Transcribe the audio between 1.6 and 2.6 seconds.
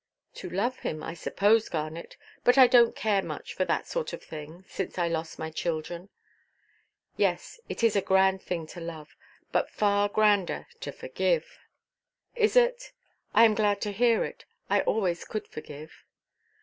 Garnet. But